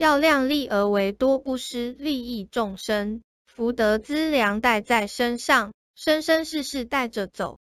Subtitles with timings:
[0.00, 3.20] 要量力而为多不失利益众生。
[3.46, 7.58] 福德资粮带在身上生生世世带着走。